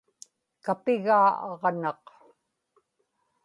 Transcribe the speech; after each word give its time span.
kapigaa 0.63 1.29
aġnaq 1.49 2.03